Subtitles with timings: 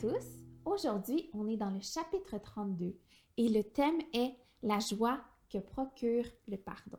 [0.00, 0.24] tous!
[0.64, 2.96] Aujourd'hui, on est dans le chapitre 32
[3.36, 6.98] et le thème est la joie que procure le pardon.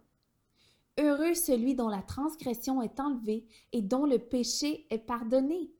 [1.00, 5.72] Heureux celui dont la transgression est enlevée et dont le péché est pardonné.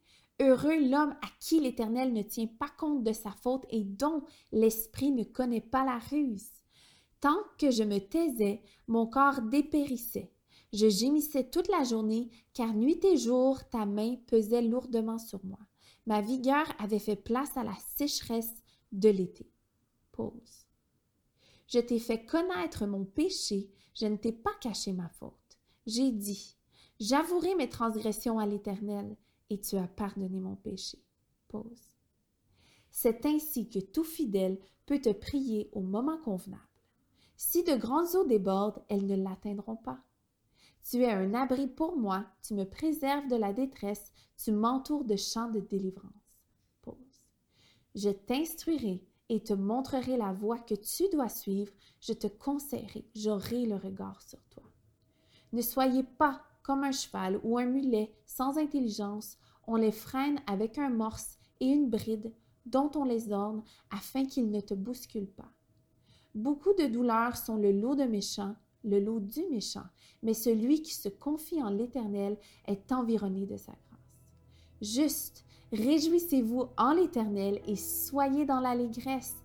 [0.42, 5.12] Heureux l'homme à qui l'Éternel ne tient pas compte de sa faute et dont l'Esprit
[5.12, 6.50] ne connaît pas la ruse.
[7.22, 10.32] Tant que je me taisais, mon corps dépérissait.
[10.74, 15.60] Je gémissais toute la journée, car nuit et jour ta main pesait lourdement sur moi.
[16.10, 19.48] Ma vigueur avait fait place à la sécheresse de l'été.
[20.12, 20.66] Pause.
[21.68, 25.60] Je t'ai fait connaître mon péché, je ne t'ai pas caché ma faute.
[25.86, 26.58] J'ai dit,
[27.00, 29.16] j'avouerai mes transgressions à l'Éternel,
[29.52, 30.98] et tu as pardonné mon péché.
[31.48, 31.94] Pause.
[32.90, 36.64] C'est ainsi que tout fidèle peut te prier au moment convenable.
[37.38, 40.00] Si de grandes eaux débordent, elles ne l'atteindront pas.
[40.90, 45.16] Tu es un abri pour moi, tu me préserves de la détresse, tu m'entoures de
[45.16, 46.10] champs de délivrance.
[47.94, 53.68] Je t'instruirai et te montrerai la voie que tu dois suivre, je te conseillerai, j'aurai
[53.68, 54.64] le regard sur toi.
[55.54, 59.38] Ne soyez pas comme un cheval ou un mulet sans intelligence,
[59.68, 62.34] on les freine avec un morse et une bride
[62.66, 65.52] dont on les orne afin qu'ils ne te bousculent pas.
[66.34, 69.86] Beaucoup de douleurs sont le lot de méchants, le lot du méchant,
[70.24, 72.38] mais celui qui se confie en l'Éternel
[72.68, 74.00] est environné de sa grâce.
[74.82, 79.36] Juste, réjouissez-vous en l'Éternel et soyez dans l'allégresse.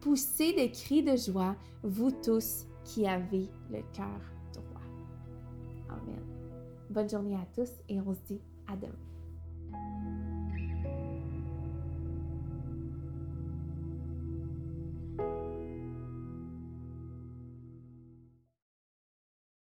[0.00, 4.20] Poussez des cris de joie, vous tous qui avez le cœur
[4.52, 4.82] droit.
[5.88, 6.22] Amen.
[6.90, 10.23] Bonne journée à tous et on se dit à demain.